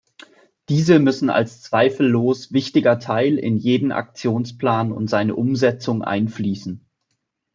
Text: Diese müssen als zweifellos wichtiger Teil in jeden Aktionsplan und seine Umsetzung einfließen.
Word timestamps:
Diese 0.67 0.97
müssen 0.97 1.29
als 1.29 1.61
zweifellos 1.61 2.51
wichtiger 2.51 2.97
Teil 2.97 3.37
in 3.37 3.55
jeden 3.57 3.91
Aktionsplan 3.91 4.91
und 4.91 5.11
seine 5.11 5.35
Umsetzung 5.35 6.01
einfließen. 6.01 6.83